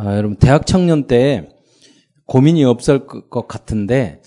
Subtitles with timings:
[0.00, 1.48] 아, 여러분 대학 청년 때
[2.26, 4.22] 고민이 없을 것 같은데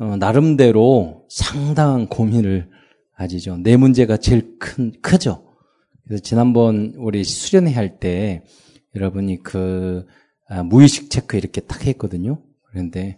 [0.00, 2.68] 어, 나름대로 상당한 고민을
[3.16, 3.58] 가지죠.
[3.58, 5.54] 내 문제가 제일 큰 크죠.
[6.04, 8.42] 그래서 지난번 우리 수련회 할 때
[8.96, 10.04] 여러분이 그
[10.48, 12.42] 아, 무의식 체크 이렇게 딱 했거든요.
[12.64, 13.16] 그런데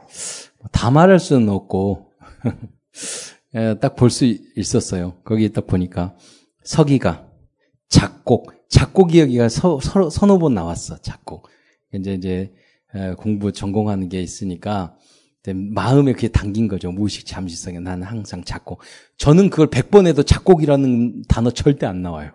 [0.61, 2.13] 뭐다 말할 수는 없고
[3.57, 5.15] 예, 딱볼 수 있었어요.
[5.25, 6.15] 거기 딱 보니까
[6.63, 7.27] 서기가
[7.89, 10.99] 작곡 작곡이 여기가 서, 서, 서너 번 나왔어.
[10.99, 11.49] 작곡
[11.97, 12.53] 이제 이제
[13.19, 14.97] 공부 전공하는 게 있으니까
[15.55, 16.91] 마음에 그게 담긴 거죠.
[16.91, 18.81] 무의식 잠시성에 나는 항상 작곡.
[19.17, 22.33] 저는 그걸 100번 해도 작곡이라는 단어 절대 안 나와요.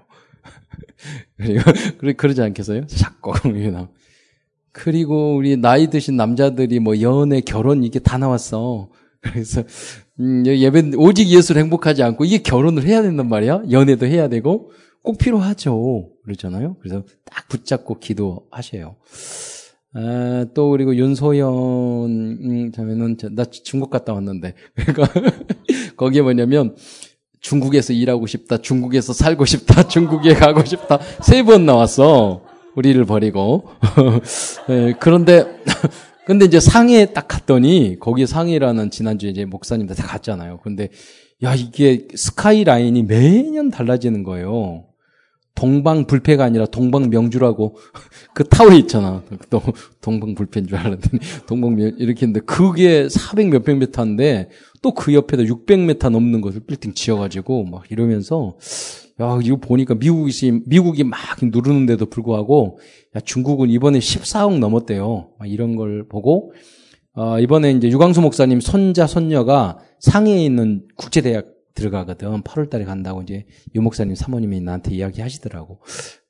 [1.98, 2.86] 그리고 그러지 않겠어요?
[2.88, 3.36] 작곡
[4.72, 8.90] 그리고 우리 나이 드신 남자들이 뭐 연애, 결혼 이게 다 나왔어.
[9.20, 9.64] 그래서
[10.20, 13.64] 음, 예배 오직 예수를 행복하지 않고 이게 결혼을 해야 된단 말이야.
[13.70, 14.72] 연애도 해야 되고
[15.04, 16.12] 꼭 필요하죠.
[16.24, 16.78] 그러잖아요.
[16.80, 18.96] 그래서 딱 붙잡고 기도하셔요.
[19.94, 25.08] 아, 또 그리고 윤소연 음, 자매는 나 중국 갔다 왔는데 그러니까
[25.98, 26.76] 거기에 뭐냐면
[27.42, 32.44] 중국에서 일하고 싶다, 중국에서 살고 싶다, 중국에 가고 싶다 세 번 나왔어
[32.76, 33.68] 우리를 버리고
[34.70, 35.46] 네, 그런데
[36.26, 40.60] 근데 이제 상해에 딱 갔더니 거기 상해라는 지난주에 이제 목사님들 다 갔잖아요.
[40.64, 40.90] 근데
[41.44, 44.86] 야 이게 스카이라인이 매년 달라지는 거예요.
[45.56, 47.76] 동방 불패가 아니라 동방 명주라고
[48.34, 49.24] 그 타워 있잖아.
[49.50, 49.62] 또
[50.02, 54.50] 동방 불패인 줄 알았더니 동방 명 이렇게 했는데 그게 400 몇백 메타인데
[54.82, 58.56] 또 그 옆에다 600m 넘는 것을 빌딩 지어가지고 막 이러면서
[59.20, 62.80] 야 이거 보니까 미국이 미국이 막 누르는데도 불구하고
[63.16, 65.30] 야 중국은 이번에 14억 넘었대요.
[65.38, 66.54] 막 이런 걸 보고
[67.14, 72.42] 어, 이번에 이제 유광수 목사님 손자 손녀가 상해에 있는 국제대학 들어가거든.
[72.42, 73.46] 8월 달에 간다고 이제
[73.76, 75.82] 유 목사님 사모님이 나한테 이야기 하시더라고.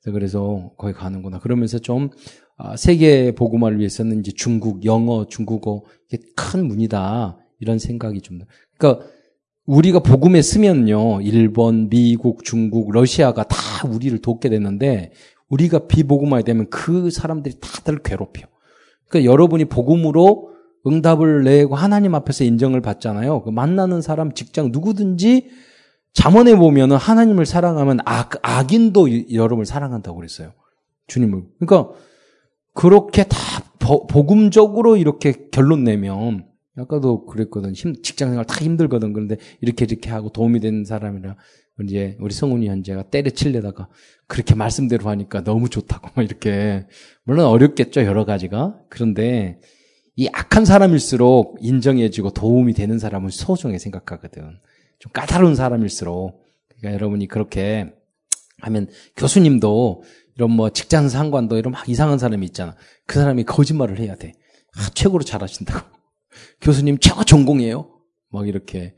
[0.04, 1.38] 그래서 거기 가는구나.
[1.38, 2.10] 그러면서 좀
[2.56, 7.38] 아, 세계 복음화를 위해서는 이제 중국 영어, 중국어 이게 큰 문이다.
[7.58, 8.40] 이런 생각이 좀
[8.76, 9.06] 그러니까
[9.66, 11.20] 우리가 복음에 쓰면요.
[11.22, 13.56] 일본, 미국, 중국, 러시아가 다
[13.88, 15.12] 우리를 돕게 되는데
[15.48, 18.46] 우리가 비복음화에 되면 그 사람들이 다들 괴롭혀.
[19.08, 20.51] 그러니까 여러분이 복음으로
[20.86, 23.42] 응답을 내고 하나님 앞에서 인정을 받잖아요.
[23.42, 25.50] 그 만나는 사람, 직장 누구든지
[26.12, 30.52] 잠언에 보면은 하나님을 사랑하면 악, 악인도 여러분을 사랑한다고 그랬어요.
[31.06, 31.42] 주님을.
[31.58, 31.94] 그러니까
[32.74, 33.36] 그렇게 다
[34.08, 37.74] 복음적으로 이렇게 결론 내면 아까도 그랬거든.
[37.74, 39.12] 힘, 직장 생활 다 힘들거든.
[39.12, 41.36] 그런데 이렇게 이렇게 하고 도움이 되는 사람이라
[41.84, 43.88] 이제 우리 성훈이 현재가 때려칠려다가
[44.26, 46.86] 그렇게 말씀대로 하니까 너무 좋다고 막 이렇게
[47.24, 49.60] 물론 어렵겠죠 여러 가지가 그런데
[50.16, 54.58] 이 악한 사람일수록 인정해지고 도움이 되는 사람은 소중히 생각하거든.
[54.98, 56.42] 좀 까다로운 사람일수록.
[56.68, 57.92] 그러니까 여러분이 그렇게
[58.60, 60.02] 하면 교수님도
[60.36, 62.76] 이런 뭐 직장 상관도 이런 막 이상한 사람이 있잖아.
[63.06, 64.34] 그 사람이 거짓말을 해야 돼.
[64.76, 65.86] 아, 최고로 잘하신다고.
[66.60, 67.88] 교수님 최고 전공이에요.
[68.30, 68.94] 막 이렇게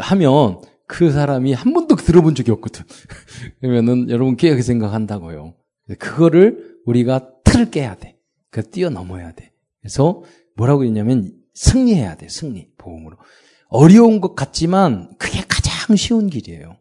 [0.00, 2.84] 하면 그 사람이 한 번도 들어본 적이 없거든.
[3.60, 5.54] 그러면은 여러분 깨게 생각한다고요.
[5.98, 8.16] 그거를 우리가 틀을 깨야 돼.
[8.50, 9.52] 그 뛰어넘어야 돼.
[9.80, 10.22] 그래서
[10.54, 12.68] 뭐라고 했냐면 승리해야 돼, 승리.
[12.78, 13.16] 복음으로.
[13.68, 16.76] 어려운 것 같지만 그게 가장 쉬운 길이에요.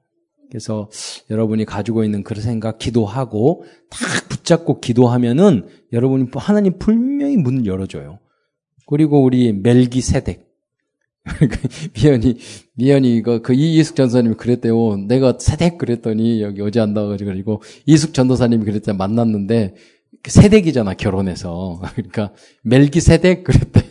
[0.49, 0.89] 그래서
[1.31, 8.19] 여러분이 가지고 있는 그런 생각 기도하고 딱 붙잡고 기도하면은 여러분이 하나님 분명히 문을 열어줘요.
[8.85, 10.45] 그리고 우리 멜기세덱
[11.95, 12.37] 미연이
[12.73, 14.97] 미연이 이거 그 이숙 전도사님이 그랬대요.
[15.07, 19.75] 내가 세덱 그랬더니 여기 어제 안 나와가지고 그리고 이숙 전도사님이 그랬대 만났는데
[20.29, 23.81] 세덱이잖아 결혼해서 그러니까 멜기세덱 그랬대.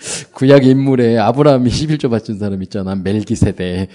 [0.32, 3.88] 구약 인물에 아브라함이 11조 바친 사람 있잖아 멜기세덱.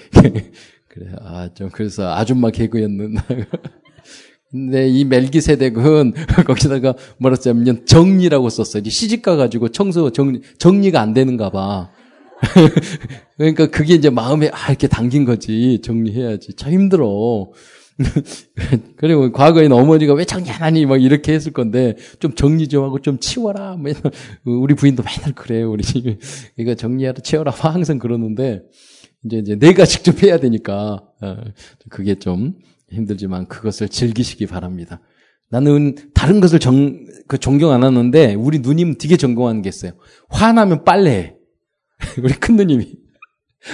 [0.88, 3.16] 그래 아좀 그래서 아줌마 개그였는.
[4.50, 6.14] 근데 이 멜기세덱은
[6.46, 8.80] 거기다가 뭐라 했냐면 정리라고 썼어.
[8.80, 11.90] 요 시집 가 가지고 청소 정리 정리가 안 되는가 봐.
[13.36, 17.50] 그러니까 그게 이제 마음에 아 이렇게 당긴 거지 정리해야지 참 힘들어.
[18.96, 23.76] 그리고 과거에는 어머니가 왜 정리하니 막 이렇게 했을 건데 좀 정리 좀 하고 좀 치워라.
[23.76, 24.02] 맨날
[24.44, 25.70] 우리 부인도 맨날 그래요.
[25.70, 26.18] 우리 집에
[26.58, 28.62] 이거 정리하라 치워라 항상 그러는데
[29.24, 31.36] 이제 이제 내가 직접 해야 되니까 어,
[31.88, 32.54] 그게 좀
[32.90, 35.00] 힘들지만 그것을 즐기시기 바랍니다.
[35.48, 39.92] 나는 다른 것을 정, 그 존경 안 하는데 우리 누님 되게 전공하는 게 있어요.
[40.28, 41.36] 화나면 빨래해.
[42.22, 42.94] 우리 큰 누님이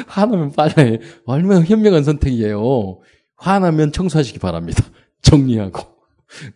[0.07, 1.01] 화나면 빨래해.
[1.25, 3.01] 얼마나 현명한 선택이에요.
[3.43, 4.85] 화나면 청소하시기 바랍니다.
[5.23, 5.81] 정리하고.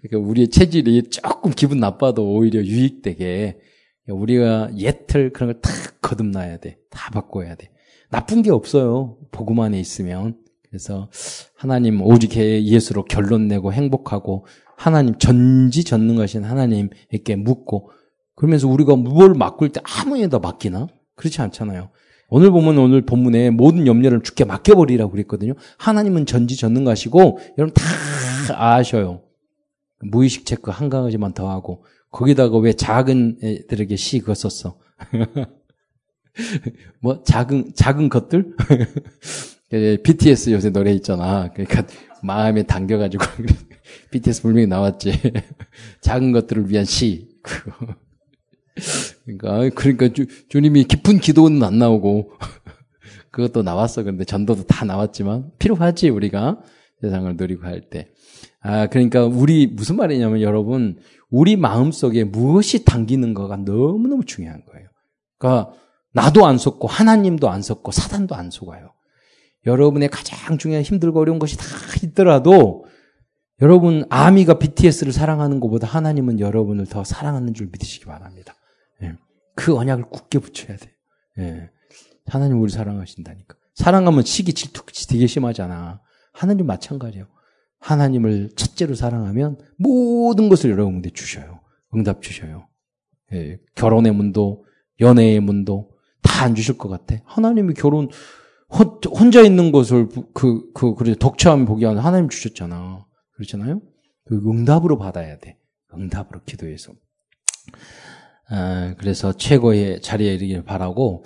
[0.02, 3.58] 그러니까 우리의 체질이 조금 기분 나빠도 오히려 유익되게
[4.08, 6.78] 우리가 옛틀 그런 걸 다 거듭나야 돼.
[6.90, 7.70] 다 바꿔야 돼.
[8.10, 9.18] 나쁜 게 없어요.
[9.32, 10.36] 복음 안에 있으면.
[10.68, 11.10] 그래서
[11.56, 14.46] 하나님 오직 예수로 결론 내고 행복하고
[14.76, 17.90] 하나님 전지전능하신 하나님에게 묻고
[18.36, 20.86] 그러면서 우리가 뭘 맡길 때 아무에다 맡기나?
[21.16, 21.90] 그렇지 않잖아요.
[22.28, 25.54] 오늘 보면 오늘 본문에 모든 염려를 주께 맡겨버리라고 그랬거든요.
[25.78, 29.22] 하나님은 전지전능하시고 여러분 다 아셔요.
[30.00, 34.76] 무의식 체크 한 가지만 더 하고 거기다가 왜 작은 애들에게 시 그거 썼어?
[37.00, 38.56] 뭐 작은 작은 것들?
[40.02, 41.50] BTS 요새 노래 있잖아.
[41.52, 41.86] 그러니까
[42.22, 43.24] 마음에 당겨가지고
[44.10, 45.12] BTS 분명히 나왔지.
[46.00, 47.28] 작은 것들을 위한 시.
[49.26, 52.32] 그러니까 그러니까 주, 주님이 깊은 기도는 안 나오고
[53.30, 54.02] 그것도 나왔어.
[54.02, 56.60] 그런데 전도도 다 나왔지만 필요하지 우리가
[57.00, 58.08] 세상을 누리고 할 때.
[58.60, 64.64] 아 그러니까 우리 무슨 말이냐면 여러분 우리 마음 속에 무엇이 당기는 거가 너무 너무 중요한
[64.64, 64.88] 거예요.
[65.38, 65.72] 그러니까
[66.12, 68.92] 나도 안 속고 하나님도 안 속고 사단도 안 속아요.
[69.66, 71.64] 여러분의 가장 중요한 힘들고 어려운 것이 다
[72.04, 72.86] 있더라도
[73.60, 78.54] 여러분 아미가 BTS를 사랑하는 것보다 하나님은 여러분을 더 사랑하는 줄 믿으시기 바랍니다.
[79.58, 79.62] 예.
[79.62, 80.92] 그 언약을 굳게 붙여야 돼요.
[81.38, 81.70] 예.
[82.26, 83.56] 하나님 우리 사랑하신다니까.
[83.74, 86.00] 사랑하면 시기 질투 되게 심하잖아.
[86.32, 87.26] 하나님 마찬가지예요.
[87.78, 91.60] 하나님을 첫째로 사랑하면 모든 것을 여러분한테 주셔요.
[91.94, 92.68] 응답 주셔요.
[93.32, 93.58] 예.
[93.74, 94.64] 결혼의 문도,
[95.00, 95.90] 연애의 문도
[96.22, 97.16] 다 안 주실 것 같아.
[97.24, 98.08] 하나님이 결혼
[98.68, 103.06] 혼자 있는 것을 그, 그, 그래, 덕처함 보기 하는 하나님 주셨잖아.
[103.34, 103.80] 그렇잖아요?
[104.24, 105.58] 그 응답으로 받아야 돼.
[105.94, 106.92] 응답으로 기도해서.
[108.48, 111.24] 아, 그래서 최고의 자리에 이르길 바라고,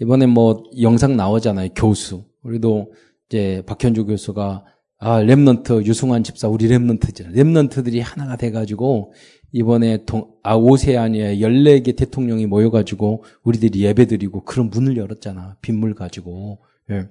[0.00, 1.70] 이번에 뭐 영상 나오잖아요.
[1.74, 2.24] 교수.
[2.42, 2.92] 우리도
[3.28, 4.64] 이제 박현주 교수가,
[4.98, 7.34] 아, 랩넌트, 유승환 집사, 우리 랩넌트잖아.
[7.34, 9.12] 랩넌트들이 하나가 돼가지고,
[9.52, 15.56] 이번에 동, 아, 오세아니아 14개 대통령이 모여가지고, 우리들이 예배 드리고 그런 문을 열었잖아.
[15.60, 16.60] 빗물 가지고.
[16.90, 17.08] 예.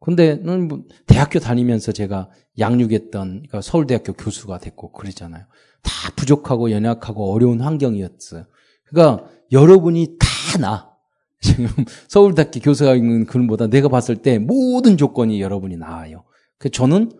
[0.00, 5.44] 근데 뭐 대학교 다니면서 제가 양육했던 그러니까 서울대학교 교수가 됐고 그러잖아요.
[5.82, 8.44] 다 부족하고 연약하고 어려운 환경이었어요.
[8.86, 10.92] 그러니까 여러분이 다 나.
[11.40, 11.68] 지금
[12.08, 16.24] 서울대학교 교수가 있는 그분보다 내가 봤을 때 모든 조건이 여러분이 나아요.
[16.58, 17.12] 그 저는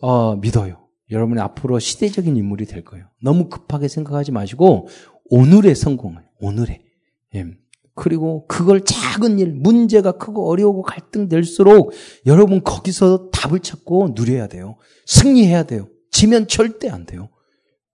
[0.00, 0.88] 어, 믿어요.
[1.10, 3.06] 여러분이 앞으로 시대적인 인물이 될 거예요.
[3.22, 4.88] 너무 급하게 생각하지 마시고
[5.30, 6.80] 오늘의 성공을 오늘의
[7.34, 7.46] 예.
[7.94, 11.92] 그리고 그걸 작은 일, 문제가 크고 어려우고 갈등될수록
[12.26, 14.76] 여러분 거기서 답을 찾고 누려야 돼요.
[15.06, 15.88] 승리해야 돼요.
[16.10, 17.28] 지면 절대 안 돼요.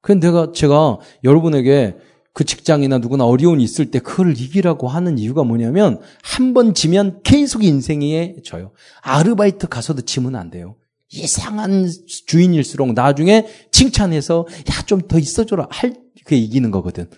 [0.03, 1.97] 그래 내가 제가 여러분에게
[2.35, 7.65] 그 직장이나 누구나 어려움이 있을 때 그걸 이기라고 하는 이유가 뭐냐면 한 번 지면 계속
[7.65, 8.73] 인생에 져요.
[9.03, 10.77] 아르바이트 가서도 지면 안 돼요.
[11.11, 11.89] 이상한
[12.27, 15.95] 주인일수록 나중에 칭찬해서 야 좀 더 있어줘라 할
[16.25, 17.09] 그게 이기는 거거든.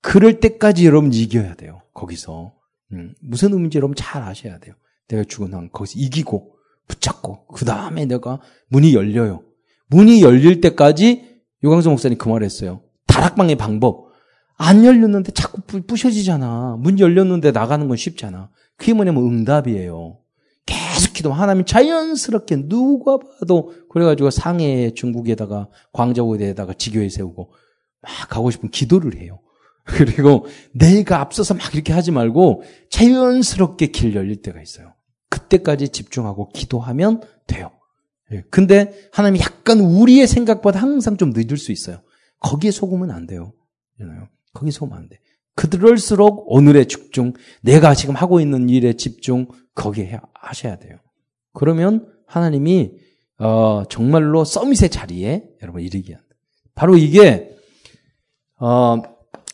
[0.00, 1.82] 그럴 때까지 여러분 이겨야 돼요.
[1.94, 2.54] 거기서.
[2.92, 4.74] 음, 무슨 의미인지 여러분 잘 아셔야 돼요.
[5.08, 6.54] 내가 죽은 한 거기서 이기고
[6.88, 9.42] 붙잡고 그 다음에 내가 문이 열려요.
[9.88, 12.80] 문이 열릴 때까지 요강수 목사님 그 말했어요.
[13.06, 14.11] 다락방의 방법.
[14.56, 16.76] 안 열렸는데 자꾸 부셔지잖아.
[16.78, 18.50] 문 열렸는데 나가는 건 쉽잖아.
[18.76, 20.18] 그게 뭐냐면 응답이에요.
[20.66, 27.52] 계속 기도 하나님 자연스럽게 누가 봐도 그래가지고 상해 중국에다가 광저우에다가 지교에 세우고
[28.00, 29.40] 막 가고 싶은 기도를 해요.
[29.84, 34.94] 그리고 내가 앞서서 막 이렇게 하지 말고 자연스럽게 길 열릴 때가 있어요.
[35.28, 37.72] 그때까지 집중하고 기도하면 돼요.
[38.32, 42.00] 예, 근데 하나님이 약간 우리의 생각보다 항상 좀 늦을 수 있어요.
[42.38, 43.52] 거기에 속으면 안 돼요.
[44.52, 45.18] 거기 속으면 안 돼.
[45.54, 50.98] 그럴수록 오늘의 집중, 내가 지금 하고 있는 일에 집중, 거기에 하셔야 돼요.
[51.52, 52.92] 그러면 하나님이
[53.38, 56.28] 어, 정말로 서밋의 자리에 여러분 이르게 한다.
[56.74, 57.50] 바로 이게
[58.58, 59.02] 어,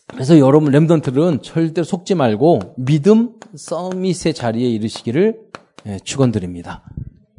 [0.06, 5.40] 그래서 여러분 렘던트들은 절대 속지 말고 믿음 서밋의 자리에 이르시기를
[5.86, 6.84] 예, 축원드립니다.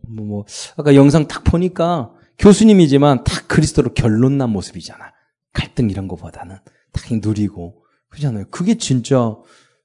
[0.08, 0.46] 뭐, 뭐
[0.78, 5.14] 아까 영상 딱 보니까 교수님이지만 딱 그리스도로 결론 난 모습이잖아.
[5.54, 6.58] 갈등 이런 거보다는
[6.92, 8.46] 딱 누리고 그잖아요.
[8.50, 9.36] 그게 진짜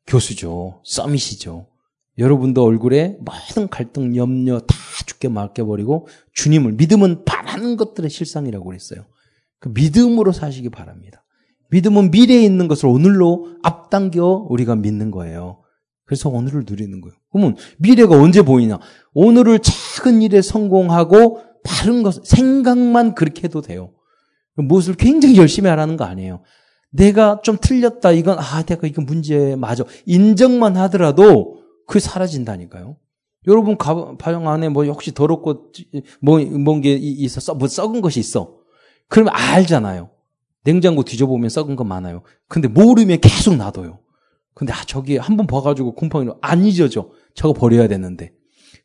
[0.07, 0.83] 교수죠.
[0.85, 1.69] 서밋이죠.
[2.19, 4.75] 여러분도 얼굴에 모든 갈등, 염려 다
[5.07, 9.05] 죽게 맡겨버리고 주님을 믿음은 바라는 것들의 실상이라고 그랬어요.
[9.59, 11.25] 그 믿음으로 사시기 바랍니다.
[11.71, 15.63] 믿음은 미래에 있는 것을 오늘로 앞당겨 우리가 믿는 거예요.
[16.05, 17.15] 그래서 오늘을 누리는 거예요.
[17.33, 18.79] 그러면 미래가 언제 보이냐?
[19.15, 23.93] 오늘을 작은 일에 성공하고 바른 것, 생각만 그렇게 해도 돼요.
[24.55, 26.43] 무엇을 굉장히 열심히 하라는 거 아니에요.
[26.95, 28.13] 내가 좀 틀렸다.
[28.13, 29.83] 이건, 아, 내가 이거 문제 맞아.
[30.07, 32.97] 인정만 하더라도 그게 사라진다니까요.
[33.47, 35.73] 여러분 가방 안에 뭐 혹시 더럽고
[36.23, 38.55] 뭐 뭔게 있어 뭐 썩은 것이 있어.
[39.09, 40.09] 그러면 알잖아요.
[40.63, 42.23] 냉장고 뒤져보면 썩은 거 많아요.
[42.49, 43.99] 근데 모르면 계속 놔둬요.
[44.55, 47.11] 근데 아 저기 한 번 봐가지고 곰팡이 안 잊어져.
[47.35, 48.33] 저거 버려야 되는데.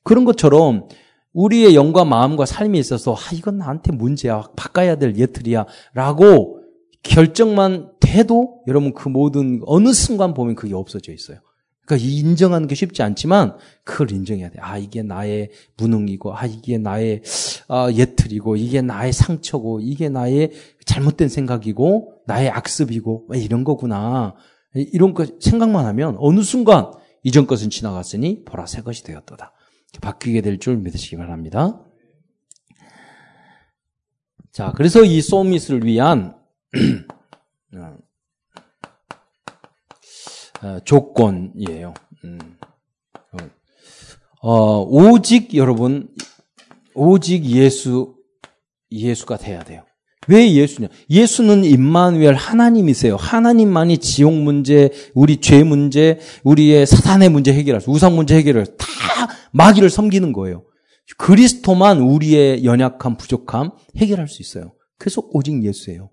[0.04, 0.90] 그런 것처럼
[1.32, 4.44] 우리의 영과 마음과 삶이 있어서 아 이건 나한테 문제야.
[4.58, 5.68] 바꿔야 될 예틀이야.
[5.94, 6.60] 라고
[7.04, 11.40] 결정만 해도 여러분 그 모든 어느 순간 보면 그게 없어져 있어요.
[11.86, 14.60] 그러니까 인정하는 게 쉽지 않지만 그걸 인정해야 돼.
[14.62, 17.24] 아 이게 나의 무능이고, 아 이게 나의
[17.68, 20.52] 아, 예틀이고, 이게 나의 상처고, 이게 나의
[20.86, 24.36] 잘못된 생각이고, 나의 악습이고 이런 거구나.
[24.76, 26.92] 이런 거 생각만 하면 어느 순간
[27.24, 29.54] 이전 것은 지나갔으니 보라 새 것이 되었도다.
[30.00, 31.82] 바뀌게 될 줄 믿으시기 바랍니다.
[34.52, 36.36] 자, 그래서 이 소미스를 위한
[37.76, 37.98] 어,
[40.62, 41.94] 어, 조건이에요.
[42.26, 42.40] 음.
[44.42, 46.10] 어, 오직 여러분
[46.94, 48.16] 오직 예수
[48.92, 49.84] 예수가 돼야 돼요.
[50.28, 50.88] 왜 예수냐?
[51.10, 53.16] 예수는 임마누엘 하나님이세요.
[53.16, 58.86] 하나님만이 지옥 문제, 우리 죄 문제, 우리의 사탄의 문제 해결할 수, 우상 문제 해결을 다
[59.52, 60.66] 마귀를 섬기는 거예요.
[61.18, 64.74] 그리스도만 우리의 연약함, 부족함 해결할 수 있어요.
[65.00, 66.12] 그래서 오직 예수예요.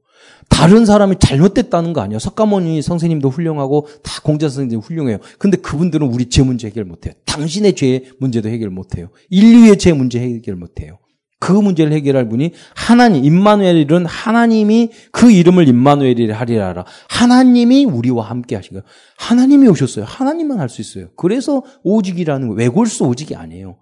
[0.49, 2.19] 다른 사람이 잘못됐다는 거 아니에요.
[2.19, 5.19] 석가모니 선생님도 훌륭하고 다 공자 선생님 훌륭해요.
[5.39, 7.15] 근데 그분들은 우리 죄 문제 해결 못해요.
[7.27, 9.09] 당신의 죄 문제도 해결 못해요.
[9.31, 10.99] 인류의 죄 문제 해결 못해요.
[11.39, 16.85] 그 문제를 해결할 분이 하나님, 임마누엘은 하나님이 그 이름을 임마누엘이라 하리라.
[17.11, 18.83] 하나님이 우리와 함께 하신 거예요.
[19.19, 20.07] 하나님이 오셨어요.
[20.07, 21.11] 하나님만 할 수 있어요.
[21.17, 23.77] 그래서 오직이라는 거, 외골수 오직이 아니에요.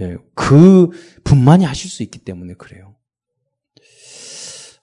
[0.00, 0.90] 예, 그
[1.24, 2.91] 분만이 하실 수 있기 때문에 그래요.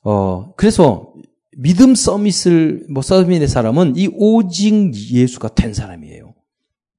[0.03, 1.13] 어, 그래서
[1.57, 6.33] 믿음 서밋을, 뭐 서밋의 사람은 이 오직 예수가 된 사람이에요.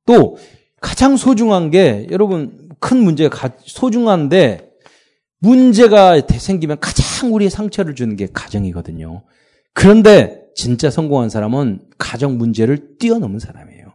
[0.07, 0.37] 또
[0.81, 4.71] 가장 소중한 게 여러분 큰 문제가 소중한데
[5.39, 9.23] 문제가 생기면 가장 우리의 상처를 주는 게 가정이거든요.
[9.73, 13.95] 그런데 진짜 성공한 사람은 가정 문제를 뛰어넘은 사람이에요.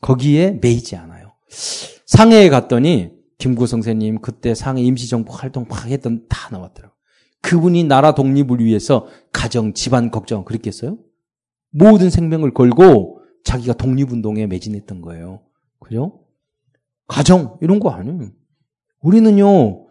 [0.00, 1.32] 거기에 매이지 않아요.
[2.06, 6.99] 상해에 갔더니 김구 성생님 그때 상해 임시정부 활동 막 했던 다 나왔더라고요.
[7.42, 10.98] 그분이 나라 독립을 위해서 가정, 집안 걱정 그랬겠어요?
[11.70, 15.40] 모든 생명을 걸고 자기가 독립운동에 매진했던 거예요.
[15.80, 16.20] 그죠?
[17.06, 18.30] 가정 이런 거 아니에요.
[19.00, 19.86] 우리는요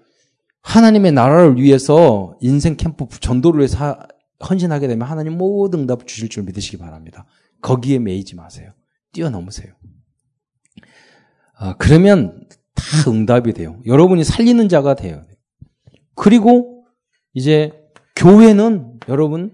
[0.62, 3.98] 하나님의 나라를 위해서 인생 캠프 전도를 위해서
[4.48, 7.26] 헌신하게 되면 하나님 모든 응답 주실 줄 믿으시기 바랍니다.
[7.62, 8.72] 거기에 매이지 마세요.
[9.12, 9.74] 뛰어넘으세요.
[11.58, 13.82] 아, 그러면 다 응답이 돼요.
[13.86, 15.26] 여러분이 살리는 자가 돼요.
[16.16, 16.79] 그리고
[17.34, 17.72] 이제
[18.16, 19.52] 교회는 여러분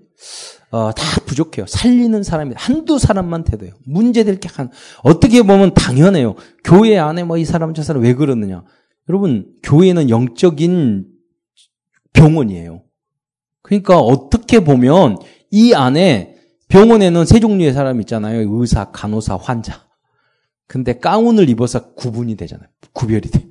[0.72, 1.66] 어, 다 부족해요.
[1.68, 3.72] 살리는 사람이 한두 사람만 돼도요.
[3.86, 4.72] 문제될 게 한
[5.04, 6.36] 어떻게 보면 당연해요.
[6.64, 8.64] 교회 안에 뭐 이 사람 저 사람 왜 그러느냐?
[9.10, 11.06] 여러분 교회는 영적인
[12.14, 12.84] 병원이에요.
[13.62, 15.18] 그러니까 어떻게 보면
[15.52, 16.36] 이 안에
[16.68, 18.48] 병원에는 세 종류의 사람 있잖아요.
[18.60, 19.86] 의사, 간호사, 환자.
[20.68, 22.68] 근데 가운을 입어서 구분이 되잖아요.
[22.94, 23.48] 구별이 돼.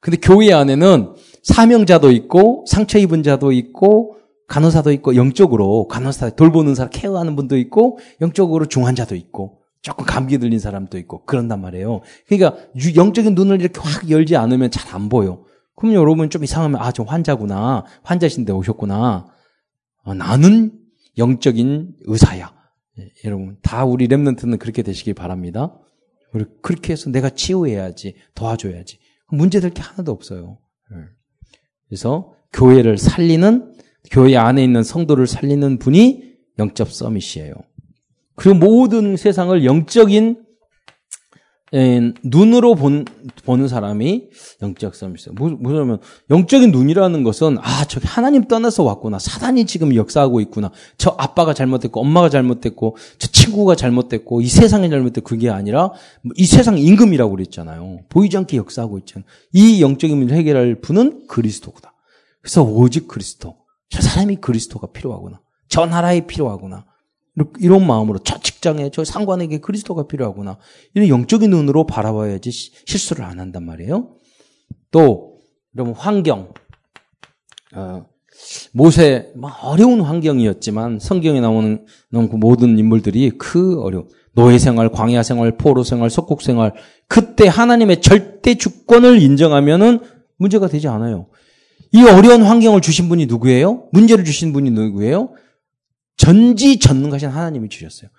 [0.00, 4.16] 근데 교회 안에는 사명자도 있고 상처 입은 자도 있고
[4.48, 10.58] 간호사도 있고 영적으로 간호사 돌보는 사람 케어하는 분도 있고 영적으로 중환자도 있고 조금 감기 들린
[10.58, 12.00] 사람도 있고 그런단 말이에요.
[12.26, 12.56] 그러니까
[12.96, 15.44] 영적인 눈을 이렇게 확 열지 않으면 잘 안 보여.
[15.76, 19.26] 그럼 여러분 좀 이상하면 아 저 환자구나 환자신데 오셨구나.
[20.04, 20.72] 아, 나는
[21.18, 22.52] 영적인 의사야.
[23.00, 25.76] 예, 여러분 다 우리 랩런트는 그렇게 되시길 바랍니다.
[26.62, 28.98] 그렇게 해서 내가 치유해야지 도와줘야지
[29.30, 30.58] 문제될 게 하나도 없어요.
[30.92, 30.96] 예.
[31.88, 33.74] 그래서 교회를 살리는
[34.10, 37.54] 교회 안에 있는 성도를 살리는 분이 영적 서밋이에요.
[38.36, 40.43] 그리고 모든 세상을 영적인
[42.22, 43.04] 눈으로 본,
[43.44, 44.28] 보는 사람이
[44.62, 45.34] 영적 서밋이에요.
[45.58, 45.98] 뭐냐면
[46.30, 49.18] 영적인 눈이라는 것은 아 저기 하나님 떠나서 왔구나.
[49.18, 50.70] 사단이 지금 역사하고 있구나.
[50.98, 55.90] 저 아빠가 잘못됐고 엄마가 잘못됐고 저 친구가 잘못됐고 이 세상이 잘못됐고 그게 아니라
[56.36, 58.02] 이 세상 임금이라고 그랬잖아요.
[58.08, 59.26] 보이지 않게 역사하고 있잖아요.
[59.52, 61.92] 이 영적인 문제를 해결할 분은 그리스도다.
[62.40, 63.56] 그래서 오직 그리스도.
[63.88, 65.40] 저 사람이 그리스도가 필요하구나.
[65.68, 66.86] 저 나라에 필요하구나.
[67.60, 70.58] 이런 마음으로 저 직장에 저 상관에게 그리스도가 필요하구나.
[70.94, 74.16] 이런 영적인 눈으로 바라봐야지 실수를 안 한단 말이에요.
[74.90, 75.38] 또
[75.76, 76.52] 여러분 환경
[77.74, 78.06] 어,
[78.72, 85.84] 모세 어려운 환경이었지만 성경에 나오는 그 모든 인물들이 그 어려운 노예 생활, 광야 생활, 포로
[85.84, 86.74] 생활, 속국 생활
[87.08, 90.00] 그때 하나님의 절대 주권을 인정하면은
[90.36, 91.28] 문제가 되지 않아요.
[91.92, 93.88] 이 어려운 환경을 주신 분이 누구예요?
[93.92, 95.30] 문제를 주신 분이 누구예요?
[96.16, 98.10] 전지전능하신 하나님이 주셨어요.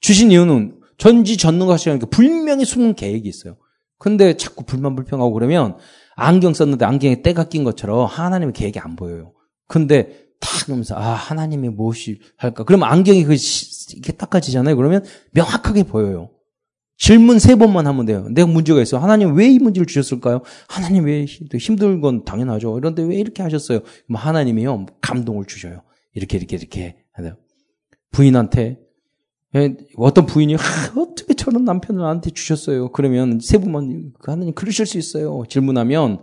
[0.00, 3.56] 주신 이유는 전지전능하시니까 분명히 숨은 계획이 있어요.
[3.98, 5.76] 근데 자꾸 불만 불평하고 그러면
[6.16, 9.32] 안경 썼는데 안경에 때가 낀 것처럼 하나님의 계획이 안 보여요.
[9.66, 12.64] 근데 딱 그러면서 아 하나님이 무엇이 할까?
[12.64, 13.36] 그러면 안경이 그
[13.92, 14.76] 이렇게 닦아지잖아요.
[14.76, 16.30] 그러면 명확하게 보여요.
[16.96, 18.26] 질문 세 번만 하면 돼요.
[18.30, 18.98] 내가 문제가 있어.
[18.98, 20.42] 하나님 왜 이 문제를 주셨을까요?
[20.68, 22.72] 하나님 왜 힘든 건 당연하죠.
[22.74, 23.80] 그런데 왜 이렇게 하셨어요?
[24.12, 25.82] 하나님이요 감동을 주셔요.
[26.14, 26.96] 이렇게 이렇게 이렇게
[28.12, 28.78] 부인한테
[29.56, 30.54] 예, 어떤 부인이
[30.96, 32.92] 어떻게 저런 남편을 나한테 주셨어요?
[32.92, 35.42] 그러면 세 분만 하나님 그러실 수 있어요.
[35.48, 36.22] 질문하면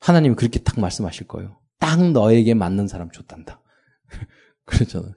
[0.00, 1.58] 하나님이 그렇게 딱 말씀하실 거예요.
[1.78, 3.60] 딱 너에게 맞는 사람 줬단다.
[4.64, 5.12] 그렇잖아요.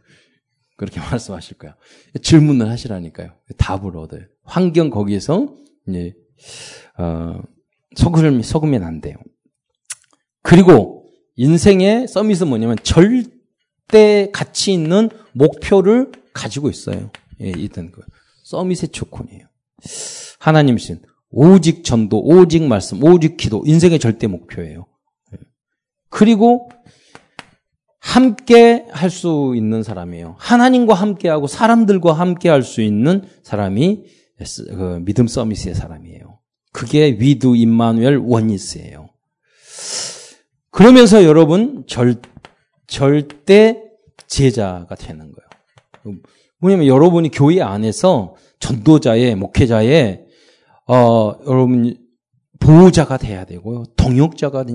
[0.75, 1.75] 그렇게 말씀하실 거야.
[2.22, 3.36] 질문을 하시라니까요.
[3.58, 4.24] 답을 얻어요.
[4.44, 5.55] 환경 거기에서
[5.88, 6.13] 이제
[6.98, 7.41] 어,
[7.96, 9.15] 속으면 속으면 안 돼요.
[10.41, 13.24] 그리고 인생의 서밋은 뭐냐면 절
[13.88, 17.12] 대 가치 있는 목표를 가지고 있어요.
[17.42, 18.01] 예, 일단 그
[18.44, 19.48] 서밋의 조건이에요.
[20.39, 21.01] 하나님신
[21.32, 24.86] 오직 전도, 오직 말씀, 오직 기도 인생의 절대 목표예요.
[25.34, 25.38] 예.
[26.10, 26.70] 그리고
[28.00, 30.36] 함께 할 수 있는 사람이에요.
[30.38, 34.04] 하나님과 함께하고 사람들과 함께 할 수 있는 사람이
[34.70, 36.39] 그 믿음 summit의 사람이에요.
[36.72, 39.10] 그게 With Immanuel Oneness예요.
[40.72, 42.22] 그러면서 여러분 절
[42.88, 43.84] 절대
[44.27, 46.20] 제자가 되는 거예요.
[46.60, 50.25] 뭐냐면 여러분이 교회 안에서 전도자의 목회자의
[50.88, 51.98] 어 여러분
[52.60, 53.84] 보호자가 돼야 되고요.
[53.96, 54.65] 동역자가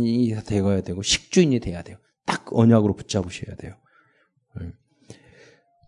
[0.46, 1.96] 되어야 되고 식주인이 돼야 돼요.
[2.26, 3.74] 딱 언약으로 붙잡으셔야 돼요.
[4.60, 4.68] 네.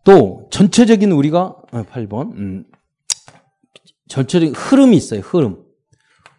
[0.04, 2.64] 또 전체적인 우리가 8번 아, 음,
[4.08, 5.20] 전체적인 흐름이 있어요.
[5.20, 5.64] 흐름.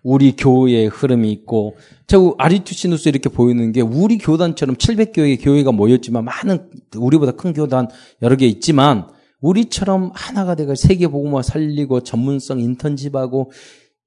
[0.04, 6.70] 우리 교회의 흐름이 있고 제가 아리투시누스 이렇게 보이는 게 우리 교단처럼 700교회 교회가 모였지만 많은
[6.96, 7.88] 우리보다 큰 교단
[8.22, 9.08] 여러 개 있지만
[9.40, 13.52] 우리처럼 하나가 되고 세계 복음화 살리고 전문성 인턴십하고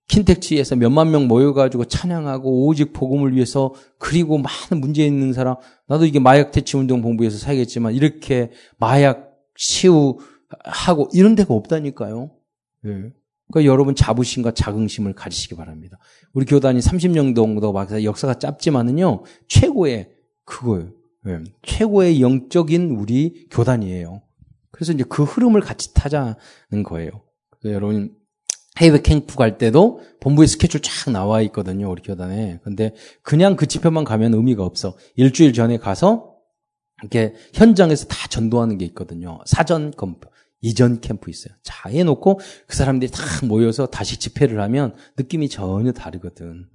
[0.08, 5.56] 킨텍치에서 몇만 명 모여가지고 찬양하고 오직 복음을 위해서 그리고 많은 문제 있는 사람
[5.88, 12.30] 나도 이게 마약 대치 운동 본부에서 살겠지만 이렇게 마약 치유하고 이런 데가 없다니까요.
[12.84, 12.92] 네.
[13.50, 15.98] 그러니까 여러분 자부심과 자긍심을 가지시기 바랍니다.
[16.32, 20.10] 우리 교단이 30년 정도 막 역사가 짧지만은요 최고의
[20.44, 20.90] 그거예요.
[21.24, 21.38] 네.
[21.62, 24.22] 최고의 영적인 우리 교단이에요.
[24.70, 27.10] 그래서 이제 그 흐름을 같이 타자는 거예요.
[27.64, 28.14] 여러분
[28.78, 32.60] 해외 캠프 갈 때도 본부에 스케줄 쫙 나와 있거든요, 우리 교단에.
[32.62, 34.96] 근데 그냥 그 집회만 가면 의미가 없어.
[35.14, 36.34] 일주일 전에 가서
[37.02, 39.40] 이렇게 현장에서 다 전도하는 게 있거든요.
[39.46, 40.28] 사전 캠프,
[40.60, 41.54] 이전 캠프 있어요.
[41.62, 46.66] 자, 해놓고 그 사람들이 다 모여서 다시 집회를 하면 느낌이 전혀 다르거든.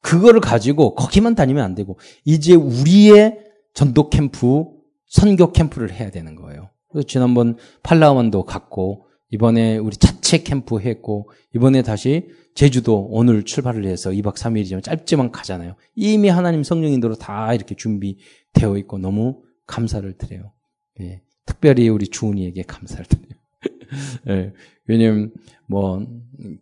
[0.00, 3.38] 그거를 가지고 거기만 다니면 안 되고, 이제 우리의
[3.74, 4.64] 전도 캠프,
[5.06, 6.70] 선교 캠프를 해야 되는 거예요.
[6.88, 14.10] 그래서 지난번 팔라완도 갔고, 이번에 우리 자체 캠프 했고 이번에 다시 제주도 오늘 출발을 해서
[14.10, 15.74] 2박 3일이지만 짧지만 가잖아요.
[15.94, 20.52] 이미 하나님 성령 인도로 다 이렇게 준비되어 있고 너무 감사를 드려요.
[21.00, 23.32] 예, 특별히 우리 주은이에게 감사를 드려요.
[24.28, 24.52] 예,
[24.86, 25.32] 왜냐면
[25.66, 26.06] 뭐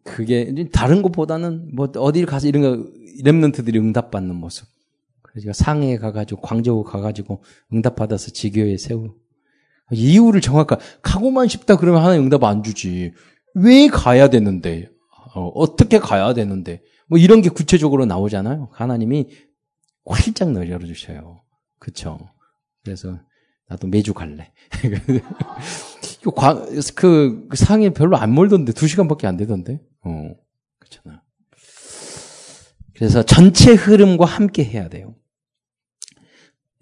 [0.04, 2.90] 그게 다른 것보다는 뭐 어딜 가서 이런 거
[3.22, 4.66] 랩런트들이 응답받는 모습.
[5.22, 9.14] 그래서 상해에 가가지고 광저우 가가지고 응답받아서 지교에 세우
[9.92, 13.12] 이유를 정확하 가고만 싶다 그러면 하나님 응답 안 주지.
[13.54, 14.90] 왜 가야 되는데?
[15.34, 16.82] 어, 떻게 가야 되는데?
[17.08, 18.70] 뭐 이런 게 구체적으로 나오잖아요.
[18.72, 19.28] 하나님이
[20.04, 21.42] 활짝 열어주셔요.
[21.78, 22.18] 그쵸?
[22.84, 23.18] 그래서
[23.70, 24.52] 나도 매주 갈래.
[26.96, 29.80] 그, 그 상해 별로 안 멀던데, 두 시간밖에 안 되던데?
[30.04, 30.34] 어,
[30.78, 31.22] 그렇잖아.
[32.94, 35.14] 그래서 전체 흐름과 함께 해야 돼요.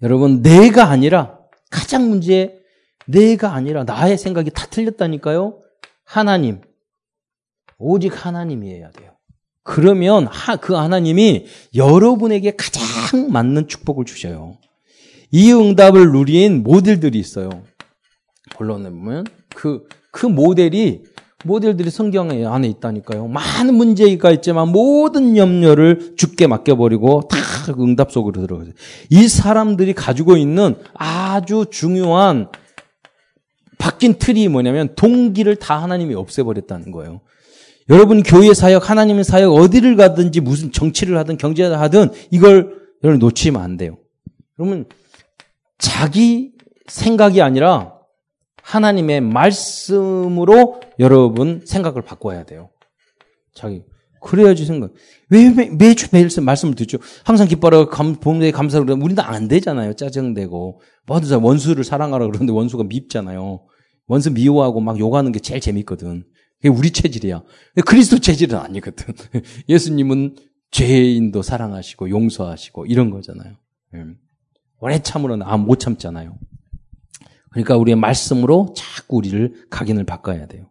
[0.01, 2.59] 여러분, 내가 아니라 가장 문제
[3.05, 5.61] 내가 아니라 나의 생각이 다 틀렸다니까요.
[6.03, 6.61] 하나님.
[7.77, 9.15] 오직 하나님이어야 돼요.
[9.63, 10.27] 그러면
[10.61, 14.57] 그 하나님이 여러분에게 가장 맞는 축복을 주셔요.
[15.31, 17.49] 이 응답을 누린 모델들이 있어요.
[18.55, 21.03] 본론에 보면 그, 그 모델이
[21.45, 23.27] 모델들이 성경 안에 있다니까요.
[23.27, 27.37] 많은 문제가 있지만 모든 염려를 죽게 맡겨버리고 다
[27.79, 28.71] 응답 속으로 들어가요.
[29.09, 32.49] 이 사람들이 가지고 있는 아주 중요한
[33.77, 37.21] 바뀐 틀이 뭐냐면 동기를 다 하나님이 없애버렸다는 거예요.
[37.89, 43.61] 여러분 교회 사역, 하나님의 사역 어디를 가든지 무슨 정치를 하든 경제를 하든 이걸 여러분 놓치면
[43.61, 43.97] 안 돼요.
[44.57, 44.85] 그러면
[45.79, 46.51] 자기
[46.87, 47.95] 생각이 아니라
[48.61, 52.69] 하나님의 말씀으로 여러분 생각을 바꿔야 돼요.
[53.55, 53.83] 자기
[54.21, 54.93] 그래야지 생각.
[55.29, 56.97] 왜 매, 매주 매일 말씀을 듣죠?
[57.23, 59.93] 항상 기뻐라 감, 복에 감사를 그러면 우리는 안 되잖아요.
[59.93, 60.81] 짜증되고.
[61.07, 63.65] 뭐든 원수를 사랑하라 그러는데 원수가 밉잖아요.
[64.07, 66.25] 원수 미워하고 막 욕하는 게 제일 재밌거든.
[66.57, 67.43] 그게 우리 체질이야.
[67.85, 69.13] 그리스도 체질은 아니거든.
[69.69, 70.35] 예수님은
[70.71, 73.55] 죄인도 사랑하시고 용서하시고 이런 거잖아요.
[74.81, 74.85] 예.
[74.85, 76.37] 오래 참으로는 아, 못 참잖아요.
[77.51, 80.69] 그러니까 우리의 말씀으로 자꾸 우리를 각인을 바꿔야 돼요.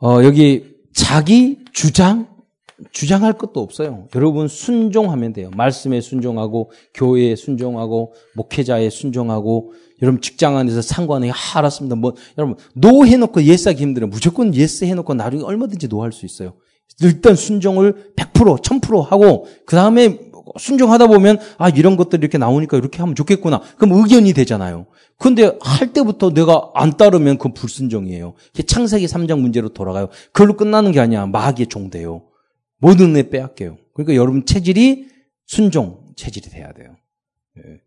[0.00, 2.28] 어, 여기 자기 주장,
[2.92, 4.06] 주장할 것도 없어요.
[4.14, 5.50] 여러분 순종하면 돼요.
[5.56, 11.96] 말씀에 순종하고 교회에 순종하고 목회자에 순종하고 여러분 직장 안에서 상관에 아, 알았습니다.
[11.96, 14.08] 뭐 여러분 no 해놓고 yes 하기 힘들어요.
[14.08, 16.54] 무조건 yes 해놓고 나중에 얼마든지 no할 수 있어요.
[17.00, 20.27] 일단 순종을 100% 1000% 하고 그 다음에
[20.58, 23.60] 순종하다 보면 아 이런 것들이 이렇게 나오니까 이렇게 하면 좋겠구나.
[23.76, 24.86] 그럼 의견이 되잖아요.
[25.18, 28.34] 근데 할 때부터 내가 안 따르면 그건 불순종이에요.
[28.66, 30.08] 창세기 3장 문제로 돌아가요.
[30.32, 31.26] 그걸로 끝나는 게 아니야.
[31.26, 32.28] 마귀의 종돼요.
[32.78, 33.78] 모든 애 빼앗겨요.
[33.94, 35.08] 그러니까 여러분 체질이
[35.46, 36.96] 순종 체질이 돼야 돼요.
[37.58, 37.80] 예.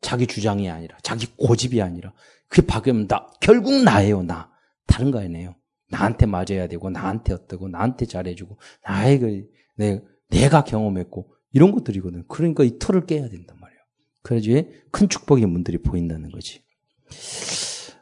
[0.00, 2.12] 자기 주장이 아니라 자기 고집이 아니라
[2.48, 4.50] 그게 박으면 나 결국 나예요 나
[4.86, 5.54] 다른 거 아니에요.
[5.90, 9.44] 나한테 맞아야 되고 나한테 어떠고 나한테 잘해주고 나에게
[9.76, 12.24] 내, 내가 경험했고 이런 것들이거든.
[12.28, 13.80] 그러니까 이 틀을 깨야 된단 말이에요.
[14.22, 16.62] 그래야지 큰 축복의 문들이 보인다는 거지.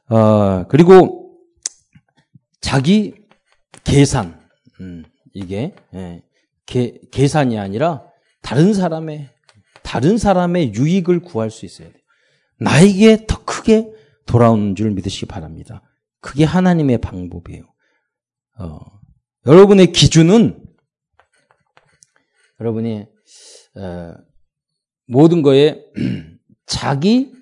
[0.08, 1.38] 어, 그리고
[2.60, 3.14] 자기
[3.84, 4.40] 계산
[4.80, 6.22] 음, 이게 예,
[6.64, 8.06] 계, 계산이 아니라
[8.40, 9.28] 다른 사람의
[9.82, 12.02] 다른 사람의 유익을 구할 수 있어야 돼요.
[12.58, 13.92] 나에게 더 크게
[14.24, 15.82] 돌아오는 줄 믿으시기 바랍니다.
[16.20, 17.64] 그게 하나님의 방법이에요.
[18.58, 18.78] 어,
[19.46, 20.64] 여러분의 기준은
[22.60, 23.11] 여러분이 어,
[25.06, 25.84] 모든 거에
[26.66, 27.32] 자기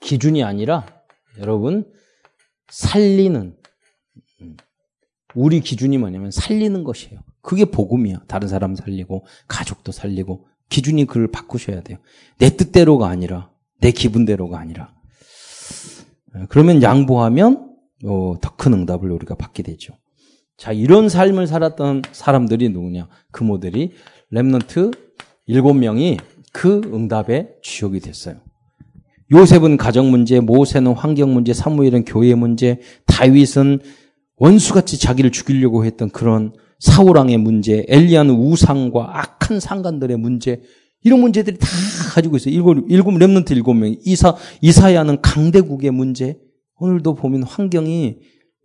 [0.00, 0.86] 기준이 아니라
[1.38, 1.90] 여러분
[2.68, 3.56] 살리는
[4.40, 4.56] 음,
[5.34, 7.20] 우리 기준이 뭐냐면 살리는 것이에요.
[7.40, 8.24] 그게 복음이야.
[8.26, 11.98] 다른 사람 살리고 가족도 살리고 기준이 그걸 바꾸셔야 돼요.
[12.38, 13.50] 내 뜻대로가 아니라
[13.80, 14.94] 내 기분대로가 아니라
[16.34, 19.94] 어, 그러면 양보하면 어, 더큰 응답을 우리가 받게 되죠.
[20.56, 23.08] 자, 이런 삶을 살았던 사람들이 누구냐?
[23.30, 23.92] 그 모델이
[24.32, 24.96] remnant
[25.46, 26.18] 일곱 명이
[26.52, 28.36] 그 응답의 주역이 됐어요.
[29.32, 33.80] 요셉은 가정 문제, 모세는 환경 문제, 사무엘은 교회 문제, 다윗은
[34.36, 40.62] 원수같이 자기를 죽이려고 했던 그런 사울왕의 문제, 엘리야는 우상과 악한 상관들의 문제,
[41.02, 41.66] 이런 문제들이 다
[42.14, 42.54] 가지고 있어요.
[42.54, 43.94] 일곱, 일곱, 랩런트 일곱 명.
[44.04, 46.38] 이사, 이사야는 강대국의 문제.
[46.78, 48.18] 오늘도 보면 환경이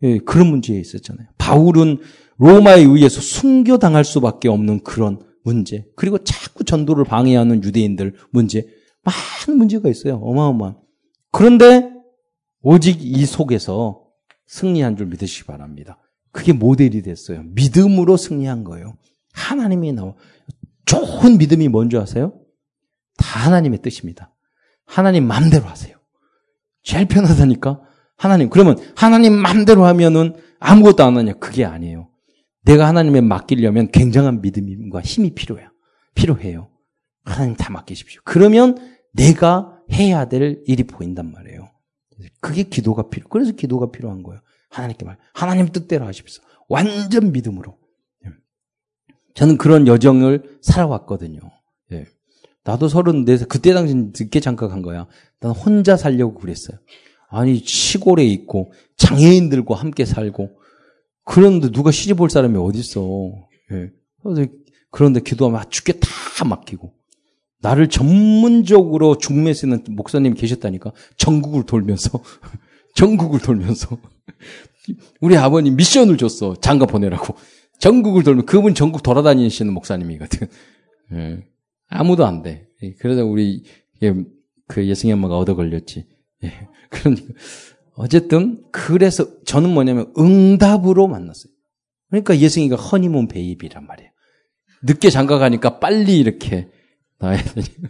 [0.04, 1.28] 예, 그런 문제에 있었잖아요.
[1.38, 2.00] 바울은
[2.38, 5.86] 로마에 의해서 순교당할 수밖에 없는 그런 문제.
[5.96, 8.68] 그리고 자꾸 전도를 방해하는 유대인들 문제.
[9.04, 10.16] 많은 문제가 있어요.
[10.16, 10.78] 어마어마한.
[11.32, 11.92] 그런데
[12.62, 14.06] 오직 이 속에서
[14.48, 15.98] 승리한 줄 믿으시기 바랍니다.
[16.32, 17.44] 그게 모델이 됐어요.
[17.44, 18.98] 믿음으로 승리한 거예요.
[19.34, 20.14] 하나님이 나와.
[20.86, 22.34] 좋은 믿음이 뭔지 아세요?
[23.18, 24.34] 다 하나님의 뜻입니다.
[24.86, 25.96] 하나님 마음대로 하세요.
[26.84, 27.82] 제일 편하다니까?
[28.21, 28.51] 하나님.
[28.51, 31.34] 그러면 하나님 마음대로 하면은 아무것도 안 하냐?
[31.39, 32.07] 그게 아니에요.
[32.63, 35.71] 내가 하나님에 맡기려면 굉장한 믿음과 힘이 필요해요.
[36.13, 36.69] 필요해요.
[37.25, 38.21] 하나님 다 맡기십시오.
[38.23, 38.77] 그러면
[39.12, 41.71] 내가 해야 될 일이 보인단 말이에요.
[42.39, 43.27] 그게 기도가 필요.
[43.27, 44.39] 그래서 기도가 필요한 거예요.
[44.69, 45.17] 하나님께 말.
[45.34, 46.43] 하나님 뜻대로 하십시오.
[46.69, 47.75] 완전 믿음으로.
[48.27, 48.29] 예.
[49.34, 51.39] 저는 그런 여정을 살아왔거든요.
[51.93, 52.05] 예.
[52.65, 55.07] 나도 서른네 살 그때 당시 늦게 장가 간 거야.
[55.39, 56.77] 난 혼자 살려고 그랬어요.
[57.32, 60.60] 아니 시골에 있고 장애인들과 함께 살고
[61.24, 63.32] 그런데 누가 시집 볼 사람이 어딨어.
[63.72, 63.89] 예.
[64.91, 66.94] 그런데 기도하면 죽게 다 맡기고
[67.62, 72.22] 나를 전문적으로 중매 쓰는 목사님 계셨다니까 전국을 돌면서
[72.96, 73.98] 전국을 돌면서
[75.22, 77.36] 우리 아버님 미션을 줬어 장가 보내라고
[77.80, 80.48] 전국을 돌면 그분 전국 돌아다니시는 목사님이거든.
[81.13, 81.48] 예.
[81.88, 82.67] 아무도 안 돼.
[82.84, 82.94] 예.
[82.96, 83.63] 그러다 우리
[84.04, 84.13] 예,
[84.67, 86.11] 그 예승이 엄마가 얻어 걸렸지.
[86.43, 86.67] 예.
[86.89, 87.34] 그러니까
[87.95, 91.51] 어쨌든 그래서 저는 뭐냐면 응답으로 만났어요.
[92.10, 94.12] 그러니까 예승이가 허니문 베이비란 말이에요.
[94.84, 96.69] 늦게 장가 가니까 빨리 이렇게
[97.19, 97.89] 나야 되니까.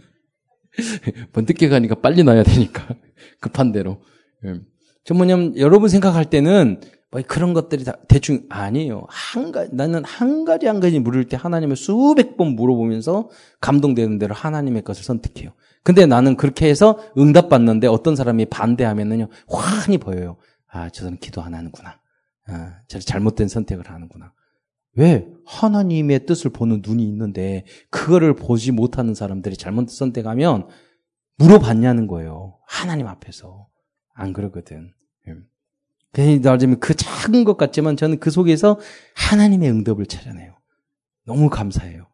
[1.32, 2.94] 뭐 늦게 가니까 빨리 나야 되니까.
[3.40, 4.02] 급한 대로.
[4.44, 4.60] 예.
[5.04, 9.04] 저 뭐냐면 여러분 생각할 때는 뭐 그런 것들이 다 대충 아니에요.
[9.08, 14.34] 한 가지 나는 한 가지 한 가지 물을 때 하나님을 수백 번 물어보면서 감동되는 대로
[14.34, 15.52] 하나님의 것을 선택해요.
[15.82, 20.36] 근데 나는 그렇게 해서 응답 받는데 어떤 사람이 반대하면은요 환히 보여요.
[20.68, 21.98] 아, 저 사람 기도 안 하는구나.
[22.46, 24.32] 아, 저 잘못된 선택을 하는구나.
[24.94, 25.26] 왜?
[25.46, 30.68] 하나님의 뜻을 보는 눈이 있는데 그거를 보지 못하는 사람들이 잘못 선택하면
[31.36, 32.58] 물어봤냐는 거예요.
[32.66, 33.68] 하나님 앞에서.
[34.14, 34.92] 안 그러거든.
[36.12, 38.78] 괜히 나자면 그 작은 것 같지만 저는 그 속에서
[39.16, 40.54] 하나님의 응답을 찾아내요.
[41.24, 42.06] 너무 감사해요.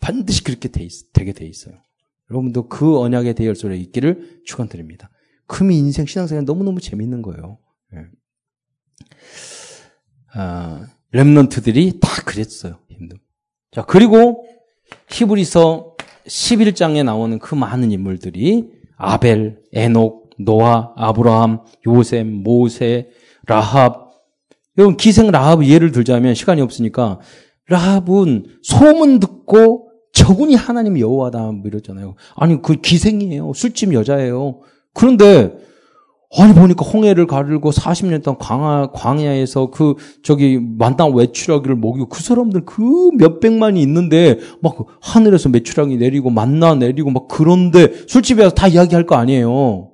[0.00, 1.74] 반드시 그렇게 돼 있, 되게 돼 있어요.
[2.32, 5.10] 여러분도 그 언약의 대열소에 있기를 축원드립니다.
[5.46, 7.58] 금이 인생 신앙생활 너무너무 재밌는 거예요.
[7.94, 8.06] 예.
[10.34, 12.78] 아, 랩런트들이 다 그랬어요.
[12.88, 13.18] 힘들.
[13.70, 14.46] 자, 그리고
[15.10, 23.10] 히브리서 11장에 나오는 그 많은 인물들이 아벨, 에녹, 노아, 아브라함, 요셉, 모세,
[23.46, 24.10] 라합.
[24.78, 27.20] 여러분 기생 라합 예를 들자면 시간이 없으니까
[27.68, 29.81] 라합은 소문 듣고
[30.12, 32.14] 저분이 하나님 여호와다 뭐 이러잖아요.
[32.36, 33.52] 아니 그 기생이에요.
[33.54, 34.60] 술집 여자예요.
[34.94, 35.54] 그런데
[36.38, 42.64] 아니 보니까 홍해를 가르고 40년 동안 광야, 광야에서 그 저기 만땅 외출하기를 먹이고 그 사람들
[42.64, 49.16] 그 몇백만이 있는데 막 하늘에서 매출하기 내리고 만나 내리고 막 그런데 술집에 서다 이야기할 거
[49.16, 49.91] 아니에요.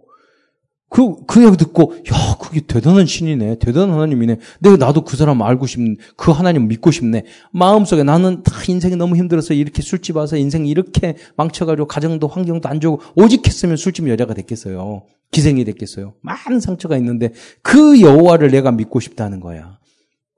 [0.90, 3.59] 그, 그 이야기 듣고, 야, 그게 대단한 신이네.
[3.59, 4.38] 대단한 하나님이네.
[4.61, 5.96] 내가 나도 그 사람 알고 싶네.
[6.16, 7.24] 그 하나님 믿고 싶네.
[7.53, 12.81] 마음속에 나는 다 인생이 너무 힘들어서 이렇게 술집 와서 인생 이렇게 망쳐가지고 가정도 환경도 안
[12.81, 15.03] 좋고 오직 했으면 술집 여자가 됐겠어요.
[15.31, 16.14] 기생이 됐겠어요.
[16.22, 19.79] 많은 상처가 있는데 그 여호와를 내가 믿고 싶다는 거야.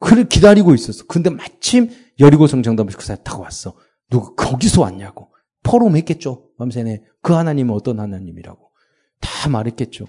[0.01, 1.05] 그를 기다리고 있었어.
[1.07, 3.75] 근데 마침 여리고성 정답을 그 사람 타고 왔어.
[4.11, 5.29] 누구 거기서 왔냐고.
[5.63, 6.49] 포럼 했겠죠.
[6.59, 7.03] 밤새네.
[7.23, 8.71] 그 하나님은 어떤 하나님이라고.
[9.21, 10.07] 다 말했겠죠.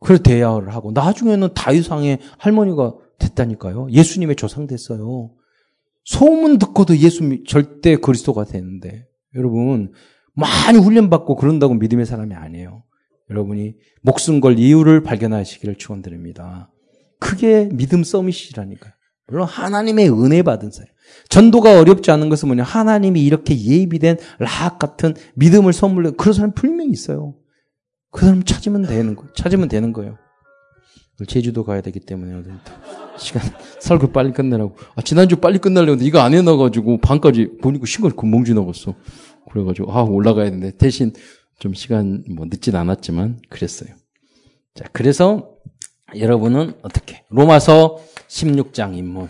[0.00, 3.88] 그래서 대화를 하고 나중에는 다윗왕의 할머니가 됐다니까요.
[3.90, 5.30] 예수님의 조상 됐어요.
[6.04, 9.92] 소문 듣고도 예수 절대 그리스도가 되는데 여러분
[10.34, 12.84] 많이 훈련받고 그런다고 믿음의 사람이 아니에요.
[13.30, 16.70] 여러분이 목숨 걸 이유를 발견하시기를 축원드립니다.
[17.18, 18.92] 그게 믿음 서밋이라니까요.
[19.26, 20.88] 물론 하나님의 은혜 받은 사람.
[21.28, 22.62] 전도가 어렵지 않은 것은 뭐냐?
[22.62, 27.34] 하나님이 이렇게 예비된 라학 같은 믿음을 선물로 그런 사람 분명히 있어요.
[28.10, 30.16] 그 사람 찾으면 되는 거, 찾으면 되는 거예요.
[31.26, 32.44] 제주도 가야 되기 때문에
[33.18, 33.42] 시간
[33.80, 34.76] 설교 빨리 끝내라고.
[34.94, 38.94] 아, 지난주 빨리 끝내려고 이거 안 해놔가지고 반까지 보니까 시간 금방 지나갔어.
[39.50, 41.12] 그래가지고 아 올라가야 되는데 대신
[41.58, 43.90] 좀 시간 뭐 늦진 않았지만 그랬어요.
[44.74, 45.50] 자 그래서
[46.16, 49.28] 여러분은 어떻게 로마서 16장 입문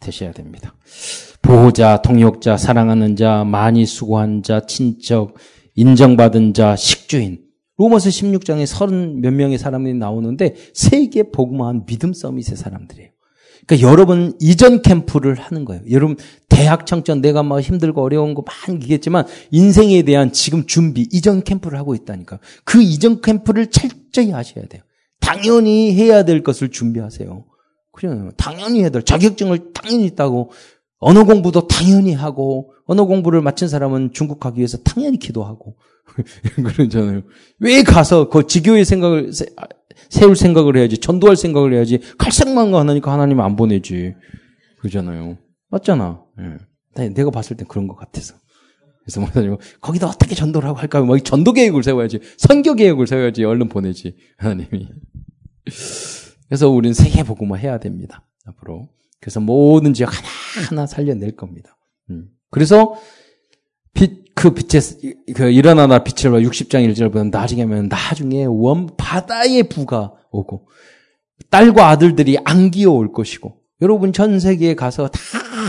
[0.00, 0.74] 되셔야 됩니다.
[1.40, 5.34] 보호자, 통역자, 사랑하는 자, 많이 수고한 자, 친척,
[5.74, 7.41] 인정받은 자, 식주인
[7.78, 13.10] 로마서 16장에 30몇 명의 사람들이 나오는데 세계 복음화한 믿음 서밋의 사람들이에요.
[13.66, 15.82] 그러니까 여러분 이전 캠프를 하는 거예요.
[15.90, 16.16] 여러분
[16.48, 21.78] 대학 청전 내가 막 힘들고 어려운 거 많이 얘기했지만 인생에 대한 지금 준비 이전 캠프를
[21.78, 22.40] 하고 있다니까.
[22.64, 24.82] 그 이전 캠프를 철저히 하셔야 돼요.
[25.20, 27.44] 당연히 해야 될 것을 준비하세요.
[27.92, 28.30] 그래요.
[28.36, 30.50] 당연히 해야 될 자격증을 당연히 있다고
[31.04, 35.76] 언어 공부도 당연히 하고 언어 공부를 마친 사람은 중국 가기 위해서 당연히 기도하고
[36.64, 37.22] 그러잖아요.
[37.58, 39.32] 왜 가서 그 지교의 생각을
[40.08, 44.14] 세울 생각을 해야지 전도할 생각을 해야지 갈색만 하니까 하나님 안 보내지
[44.78, 45.38] 그러잖아요.
[45.70, 46.22] 맞잖아.
[46.38, 47.08] 예.
[47.08, 48.34] 내가 봤을 땐 그런 것 같아서.
[49.04, 51.00] 그래서 목사님 거기다 어떻게 전도를 하고 할까?
[51.00, 54.88] 뭐 전도 계획을 세워야지, 선교 계획을 세워야지 얼른 보내지 하나님이.
[56.46, 58.24] 그래서 우리는 세계 복음화 해야 됩니다.
[58.46, 58.88] 앞으로.
[59.22, 60.10] 그래서 모든 지역
[60.56, 61.78] 하나하나 살려낼 겁니다.
[62.10, 62.26] 음.
[62.50, 62.96] 그래서
[63.94, 64.80] 빛, 그 빛에,
[65.36, 70.68] 그 일어나나 빛을 봐 60장 1절 보면 나중에 면 나중에 원, 바다의 부가 오고,
[71.50, 75.20] 딸과 아들들이 안기어 올 것이고, 여러분 전 세계에 가서 다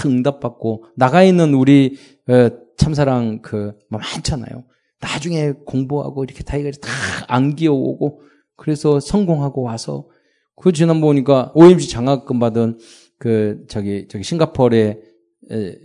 [0.04, 4.64] 응답받고, 나가 있는 우리, 어, 참사랑 그, 뭐 많잖아요.
[5.00, 6.92] 나중에 공부하고 이렇게 다 해가지고 다
[7.28, 8.22] 안기어 오고,
[8.56, 10.08] 그래서 성공하고 와서,
[10.56, 12.80] 그 지난 보니까 OMC 장학금 받은
[13.24, 15.00] 그, 저기, 저기 싱가포르의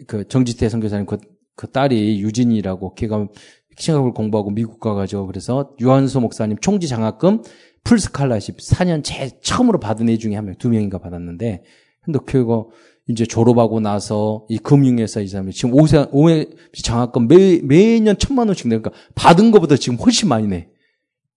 [0.08, 1.18] 그 정지태 선교사님 그,
[1.54, 3.28] 그 딸이 유진이라고 걔가
[3.76, 7.42] 싱가포르 공부하고 미국 가가지고 그래서 유한소 목사님 총지 장학금
[7.84, 11.62] full scholarship 4년 제 처음으로 받은 애 중에 한 명, 두 명인가 받았는데
[12.00, 12.70] 근데 그거
[13.06, 16.46] 이제 졸업하고 나서 이 금융회사 이 사람이 지금 오세, 오해
[16.82, 20.70] 장학금 매, 매년 천만 원씩 내니까 받은 것보다 지금 훨씬 많이 내.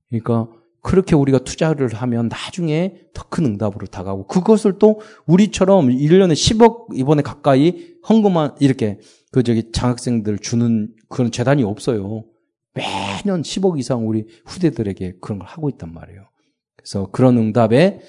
[0.09, 0.47] 그러니까
[0.81, 7.21] 그렇게 우리가 투자를 하면 나중에 더 큰 응답으로 다가오고 그것을 또 우리처럼 1년에 10억 이번에
[7.21, 8.99] 가까이 헌금한 이렇게
[9.31, 12.25] 그 저기 장학생들 주는 그런 재단이 없어요.
[12.73, 16.27] 매년 10억 이상 우리 후대들에게 그런 걸 하고 있단 말이에요.
[16.75, 18.01] 그래서 그런 응답의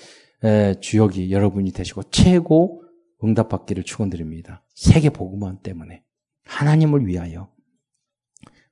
[0.81, 2.83] 주역이 여러분이 되시고 최고
[3.23, 4.65] 응답받기를 축원드립니다.
[4.75, 6.03] 세계 복음화 때문에
[6.47, 7.49] 하나님을 위하여.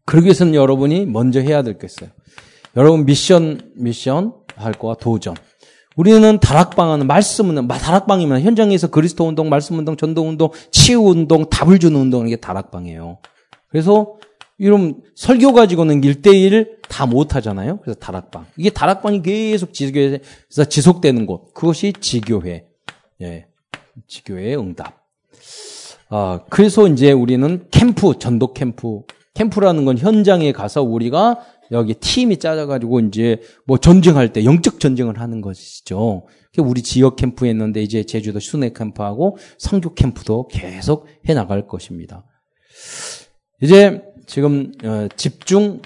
[0.05, 2.11] 그러기 위해서는 여러분이 먼저 해야 될 게 있어요.
[2.77, 5.35] 여러분 미션 미션 할 거와 도전.
[5.97, 11.79] 우리는 다락방은 말씀 은 다락방이면 현장에서 그리스도 운동, 말씀 운동, 전도 운동, 치유 운동, 답을
[11.79, 13.19] 주는 운동 이게 다락방이에요.
[13.69, 14.17] 그래서
[14.57, 17.81] 이런 설교 가지고는 1대1 다못 하잖아요.
[17.83, 18.47] 그래서 다락방.
[18.57, 21.55] 이게 다락방이 계속 지교회에서 지속되는 곳.
[21.55, 22.67] 그것이 지교회.
[23.23, 23.47] 예.
[24.07, 25.07] 지교회의 응답.
[26.11, 29.01] 아, 그래서 이제 우리는 캠프, 전도 캠프.
[29.35, 31.39] 캠프라는 건 현장에 가서 우리가
[31.73, 36.27] 여기 팀이 짜져가지고 이제 뭐 전쟁할 때 영적 전쟁을 하는 것이죠.
[36.59, 42.25] 우리 지역 캠프 했는데 이제 제주도 순회 캠프하고 성교 캠프도 계속 해 나갈 것입니다.
[43.63, 45.81] 이제 지금 어, 집중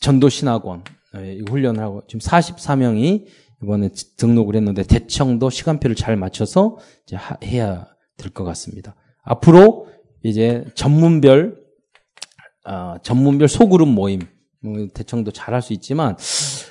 [0.00, 0.80] 전도 신학원
[1.14, 3.26] 어, 훈련을 하고 지금 44명이
[3.62, 8.94] 이번에 등록을 했는데 대청도 시간표를 잘 맞춰서 이제 해야 될 것 같습니다.
[9.22, 9.88] 앞으로
[10.22, 11.56] 이제 전문별
[12.66, 14.20] 어, 전문별 소그룹 모임
[14.64, 16.16] 뭐 대청도 잘할 수 있지만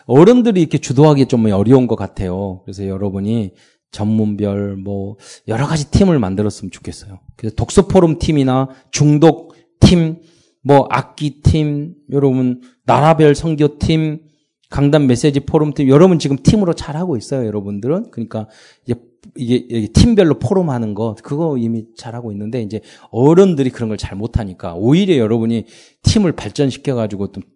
[0.05, 2.61] 어른들이 이렇게 주도하기 좀 어려운 것 같아요.
[2.65, 3.51] 그래서 여러분이
[3.91, 7.19] 전문별 뭐 여러 가지 팀을 만들었으면 좋겠어요.
[7.37, 10.17] 그래서 독서 포럼 팀이나 중독 팀,
[10.63, 14.21] 뭐 악기 팀, 여러분 나라별 선교 팀,
[14.69, 18.09] 강단 메시지 포럼 팀, 여러분 지금 팀으로 잘 하고 있어요, 여러분들은.
[18.11, 18.47] 그러니까
[18.85, 18.95] 이제
[19.37, 25.15] 이게 팀별로 포럼하는 거 그거 이미 잘하고 있는데 이제 어른들이 그런 걸 잘 못하니까 오히려
[25.17, 25.65] 여러분이
[26.01, 27.52] 팀을 발전시켜 가지고 또그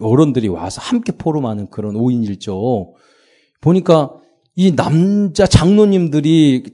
[0.00, 2.92] 어른들이 와서 함께 포럼하는 그런 5인 1조
[3.60, 4.20] 보니까
[4.56, 6.64] 이 남자 장로님들이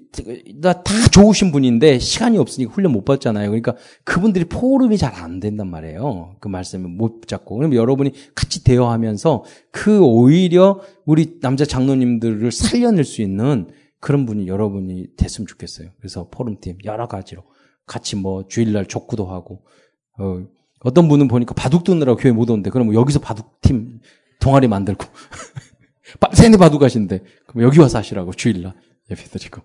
[0.63, 3.51] 다 좋으신 분인데 시간이 없으니까 훈련 못 받잖아요.
[3.51, 6.37] 그러니까 그분들이 포럼이 잘 안 된단 말이에요.
[6.41, 7.57] 그 말씀을 못 잡고.
[7.57, 13.69] 그럼 여러분이 같이 대화하면서 그 오히려 우리 남자 장로님들을 살려낼 수 있는
[14.01, 15.91] 그런 분이 여러분이 됐으면 좋겠어요.
[15.99, 17.45] 그래서 포럼팀 여러 가지로
[17.87, 19.63] 같이 뭐 주일날 족구도 하고
[20.19, 20.45] 어,
[20.87, 23.99] 어떤 분은 보니까 바둑 두느라고 교회 못 오는데 그럼 여기서 바둑팀
[24.41, 25.05] 동아리 만들고
[26.33, 28.73] 세네 바둑 하신데 그럼 여기 와서 하시라고 주일날
[29.11, 29.63] 예배 드리고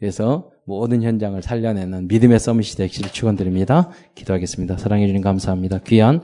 [0.00, 3.90] 그래서 모든 현장을 살려내는 믿음의 서밋이 되기를 축원드립니다.
[4.16, 4.78] 기도하겠습니다.
[4.78, 5.78] 사랑해 주님 감사합니다.
[5.86, 6.22] 귀한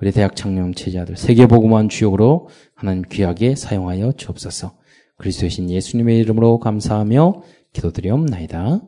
[0.00, 4.78] 우리 대학 청년 제자들 세계복음한 주역으로 하나님 귀하게 사용하여 주옵소서.
[5.18, 7.42] 그리스도신 예수님의 이름으로 감사하며
[7.74, 8.80] 기도드리옵나이다.